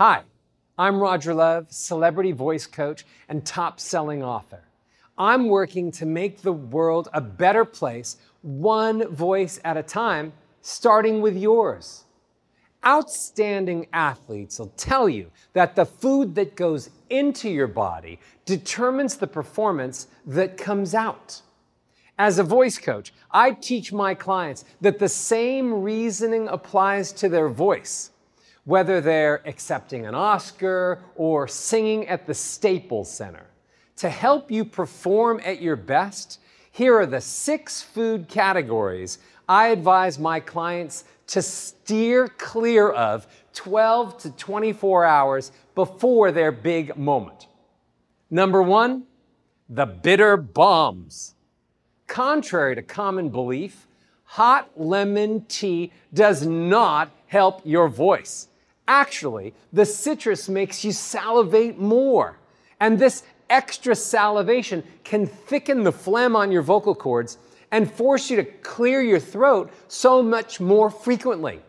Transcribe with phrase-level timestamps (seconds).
[0.00, 0.22] Hi,
[0.78, 4.62] I'm Roger Love, celebrity voice coach and top selling author.
[5.18, 10.32] I'm working to make the world a better place, one voice at a time,
[10.62, 12.04] starting with yours.
[12.82, 19.26] Outstanding athletes will tell you that the food that goes into your body determines the
[19.26, 21.42] performance that comes out.
[22.18, 27.50] As a voice coach, I teach my clients that the same reasoning applies to their
[27.50, 28.09] voice,
[28.64, 33.46] whether they're accepting an Oscar or singing at the Staples Center.
[33.96, 39.18] To help you perform at your best, here are the six food categories
[39.48, 46.96] I advise my clients to steer clear of 12 to 24 hours before their big
[46.96, 47.48] moment.
[48.30, 49.04] Number one,
[49.68, 51.34] the bitter bombs.
[52.06, 53.86] Contrary to common belief,
[54.24, 58.48] hot lemon tea does not help your voice.
[58.90, 62.36] Actually, the citrus makes you salivate more.
[62.80, 67.38] And this extra salivation can thicken the phlegm on your vocal cords
[67.70, 71.60] and force you to clear your throat so much more frequently.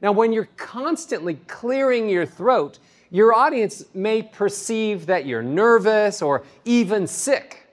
[0.00, 2.78] Now, when you're constantly clearing your throat,
[3.10, 7.68] your audience may perceive that you're nervous or even sick.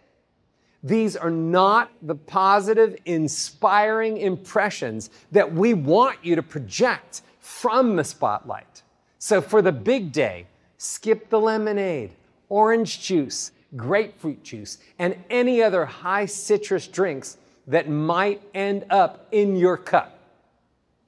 [0.83, 7.21] These are not the positive, inspiring impressions that we want you to project
[7.51, 8.81] from the spotlight.
[9.19, 12.15] So, for the big day, skip the lemonade,
[12.49, 19.55] orange juice, grapefruit juice, and any other high citrus drinks that might end up in
[19.55, 20.17] your cup.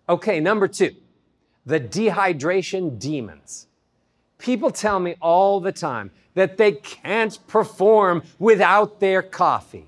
[0.08, 0.96] Okay, number two,
[1.66, 3.68] the dehydration demons.
[4.38, 9.88] People tell me all the time that they can't perform without their coffee.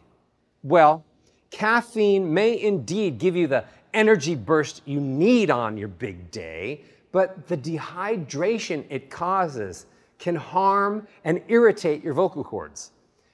[0.64, 1.04] Well,
[1.52, 3.66] caffeine may indeed give you the
[3.96, 9.88] energy burst you need on your big day, but the dehydration it causes
[10.20, 12.92] can harm and irritate your vocal cords.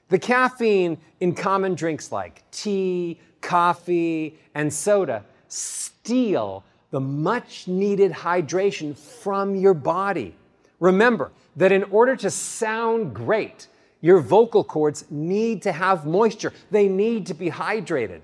[0.09, 8.95] The caffeine in common drinks like tea, coffee, and soda steal the much needed hydration
[8.97, 10.35] from your body.
[10.79, 13.67] Remember that in order to sound great,
[14.01, 18.21] your vocal cords need to have moisture, they need to be hydrated.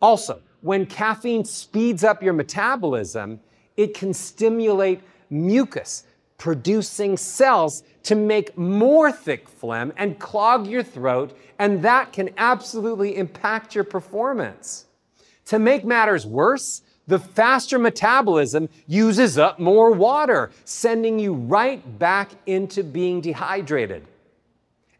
[0.00, 3.40] Also, when caffeine speeds up your metabolism,
[3.76, 5.00] it can stimulate
[5.30, 6.04] mucus
[6.42, 13.16] producing cells to make more thick phlegm and clog your throat, and that can absolutely
[13.16, 14.86] impact your performance.
[15.44, 22.30] To make matters worse, the faster metabolism uses up more water, sending you right back
[22.46, 24.04] into being dehydrated.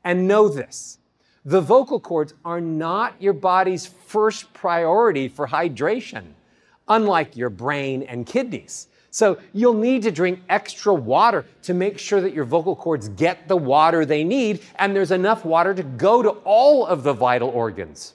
[0.05, 0.99] And know this
[1.45, 6.25] the vocal cords are not your body's first priority for hydration,
[6.89, 8.87] unlike your brain and kidneys.
[9.11, 13.47] So you'll need to drink extra water to make sure that your vocal cords get
[13.47, 17.51] the water they need and there's enough water to go to all of the vital
[17.51, 18.15] organs.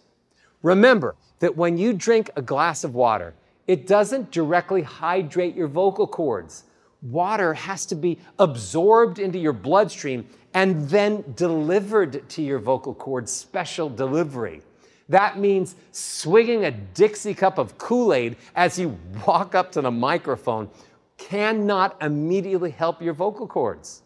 [0.63, 3.35] Remember that when you drink a glass of water,
[3.67, 6.63] it doesn't directly hydrate your vocal cords.
[7.01, 13.31] Water has to be absorbed into your bloodstream and then delivered to your vocal cords,
[13.31, 14.61] special delivery.
[15.09, 19.91] That means swinging a Dixie cup of Kool Aid as you walk up to the
[19.91, 20.69] microphone
[21.17, 24.01] cannot immediately help your vocal cords.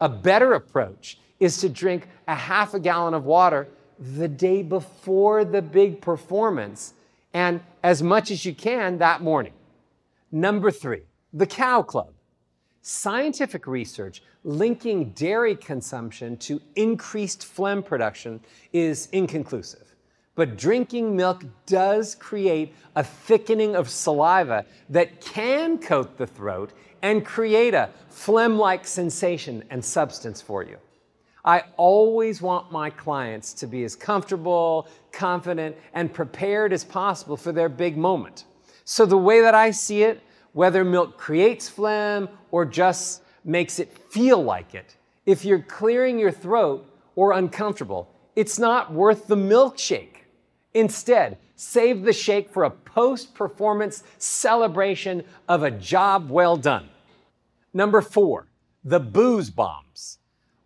[0.00, 5.44] A better approach is to drink a half a gallon of water the day before
[5.44, 6.94] the big performance
[7.34, 9.52] and as much as you can that morning.
[10.30, 12.12] Number three, the Cow Club.
[12.90, 18.40] Scientific research linking dairy consumption to increased phlegm production
[18.72, 19.94] is inconclusive.
[20.34, 26.72] But drinking milk does create a thickening of saliva that can coat the throat
[27.02, 30.78] and create a phlegm like sensation and substance for you.
[31.44, 37.52] I always want my clients to be as comfortable, confident, and prepared as possible for
[37.52, 38.46] their big moment.
[38.86, 40.22] So, the way that I see it,
[40.52, 44.96] whether milk creates phlegm or just makes it feel like it,
[45.26, 46.84] if you're clearing your throat
[47.16, 50.24] or uncomfortable, it's not worth the milkshake.
[50.74, 56.88] Instead, save the shake for a post performance celebration of a job well done.
[57.74, 58.46] Number four,
[58.84, 60.18] the booze bombs.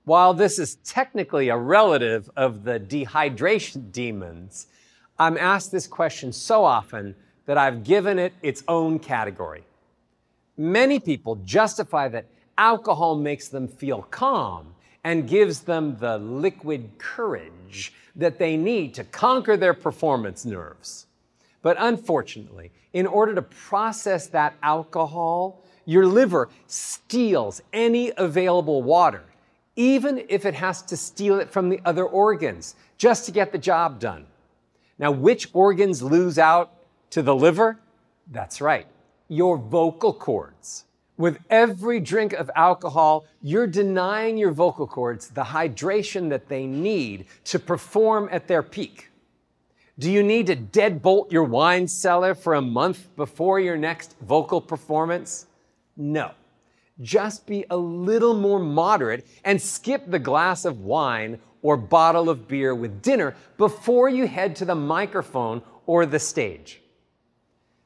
[0.05, 4.67] While this is technically a relative of the dehydration demons,
[5.19, 7.15] I'm asked this question so often
[7.47, 9.65] that I've given it its own category.
[10.63, 12.27] Many people justify that
[12.57, 19.03] alcohol makes them feel calm and gives them the liquid courage that they need to
[19.03, 21.09] conquer their performance nerves.
[21.63, 29.25] But unfortunately, in order to process that alcohol, your liver steals any available water,
[29.75, 33.59] even if it has to steal it from the other organs just to get the
[33.59, 34.27] job done.
[34.97, 36.71] Now, which organs lose out
[37.11, 37.81] to the liver?
[38.31, 38.87] That's right,
[39.33, 40.85] your vocal cords.
[41.17, 47.25] With every drink of alcohol, you're denying your vocal cords the hydration that they need
[47.45, 49.09] to perform at their peak.
[49.99, 54.61] Do you need to deadbolt your wine cellar for a month before your next vocal
[54.61, 55.47] performance?
[55.97, 56.33] No.
[57.01, 62.47] Just be a little more moderate and skip the glass of wine or bottle of
[62.49, 66.82] beer with dinner before you head to the microphone or the stage.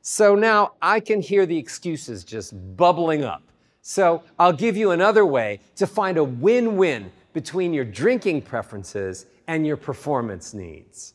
[0.08, 3.42] So now I can hear the excuses just bubbling up.
[3.82, 9.26] So I'll give you another way to find a win win between your drinking preferences
[9.48, 11.14] and your performance needs.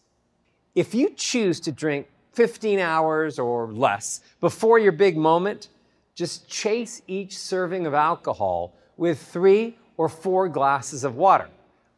[0.76, 5.70] If you choose to drink 15 hours or less before your big moment,
[6.14, 11.48] just chase each serving of alcohol with three or four glasses of water.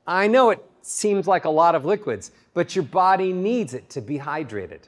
[0.05, 3.99] I know it seems like a lot of liquids, but your body needs it to
[3.99, 4.81] be hydrated.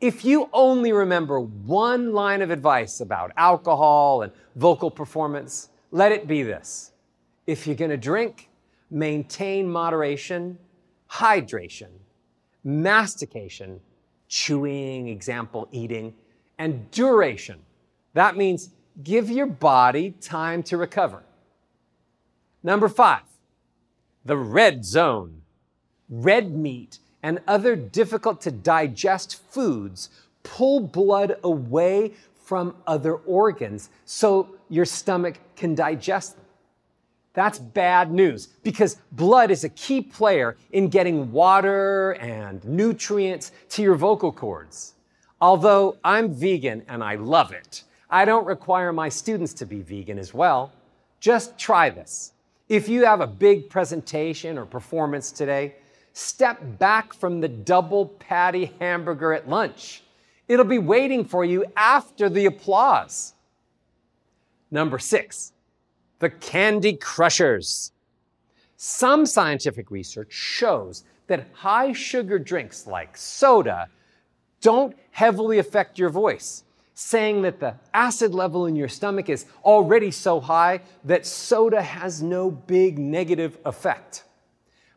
[0.00, 6.28] If you only remember one line of advice about alcohol and vocal performance, let it
[6.28, 6.92] be this.
[7.46, 8.48] If you're going to drink,
[8.90, 10.58] maintain moderation,
[11.10, 11.88] hydration,
[12.62, 13.80] mastication,
[14.28, 16.14] chewing, example, eating,
[16.58, 17.58] and duration.
[18.14, 18.70] That means
[19.02, 21.24] give your body time to recover.
[22.62, 23.22] Number five,
[24.24, 25.42] the red zone.
[26.10, 30.10] Red meat and other difficult to digest foods
[30.42, 32.12] pull blood away
[32.44, 36.44] from other organs so your stomach can digest them.
[37.34, 43.82] That's bad news because blood is a key player in getting water and nutrients to
[43.82, 44.94] your vocal cords.
[45.40, 50.18] Although I'm vegan and I love it, I don't require my students to be vegan
[50.18, 50.72] as well.
[51.20, 52.32] Just try this.
[52.68, 55.76] If you have a big presentation or performance today,
[56.20, 60.02] Step back from the double patty hamburger at lunch.
[60.48, 63.34] It'll be waiting for you after the applause.
[64.68, 65.52] Number six,
[66.18, 67.92] the Candy Crushers.
[68.76, 73.88] Some scientific research shows that high sugar drinks like soda
[74.60, 80.10] don't heavily affect your voice, saying that the acid level in your stomach is already
[80.10, 84.24] so high that soda has no big negative effect.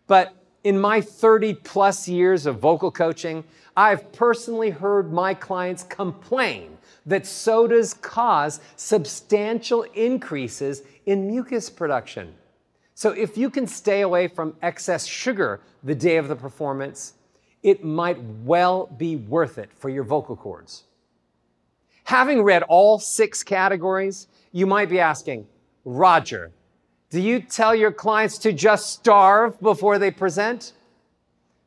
[0.08, 3.44] But in my 30 plus years of vocal coaching,
[3.76, 12.36] I've personally heard my clients complain that sodas cause substantial increases in mucus production.
[12.94, 17.14] So, if you can stay away from excess sugar the day of the performance,
[17.64, 20.84] it might well be worth it for your vocal cords.
[22.04, 25.48] Having read all six categories, you might be asking,
[25.86, 26.52] Roger,
[27.12, 30.72] do you tell your clients to just starve before they present?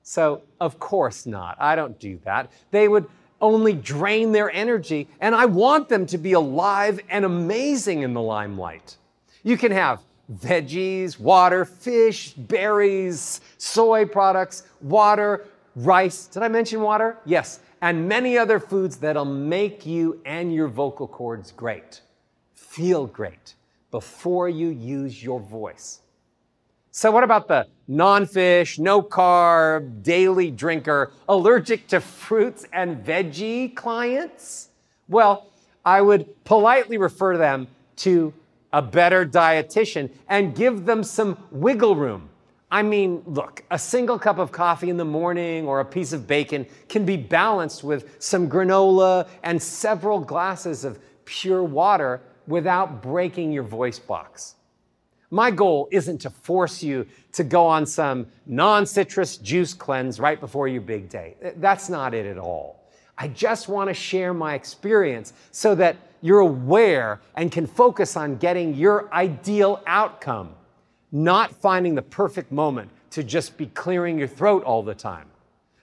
[0.02, 1.56] So, of course not.
[1.61, 2.50] I don't do that.
[2.70, 3.06] They would
[3.43, 8.23] only drain their energy, and I want them to be alive and amazing in the
[8.23, 8.96] limelight.
[9.43, 10.00] You can have
[10.32, 15.44] veggies, water, fish, berries, soy products, water,
[15.76, 16.26] rice.
[16.26, 17.19] Did I mention water?
[17.26, 17.61] Yes.
[17.82, 22.00] And many other foods that'll make you and your vocal cords great.
[22.55, 23.55] Feel great
[23.94, 26.01] before you use your voice.
[26.91, 33.72] So, what about the non fish, no carb, daily drinker, allergic to fruits and veggie
[33.72, 34.70] clients?
[35.08, 35.46] Well,
[35.84, 38.34] I would politely refer them to
[38.72, 42.31] a better dietitian and give them some wiggle room.
[42.72, 46.27] I mean, look, a single cup of coffee in the morning or a piece of
[46.27, 53.53] bacon can be balanced with some granola and several glasses of pure water without breaking
[53.53, 54.55] your voice box.
[55.31, 60.39] My goal isn't to force you to go on some non citrus juice cleanse right
[60.39, 61.34] before your big day.
[61.56, 62.84] That's not it at all.
[63.17, 68.36] I just want to share my experience so that you're aware and can focus on
[68.36, 70.51] getting your ideal outcome,
[71.13, 75.27] not finding the perfect moment to just be clearing your throat all the time.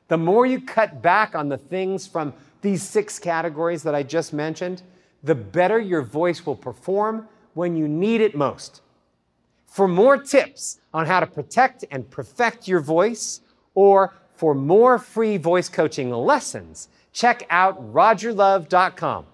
[0.07, 4.33] The more you cut back on the things from these six categories that I just
[4.33, 4.81] mentioned,
[5.23, 8.81] the better your voice will perform when you need it most.
[9.67, 13.41] For more tips on how to protect and perfect your voice,
[13.73, 19.25] or for more free voice coaching lessons, check out rogerlove.com.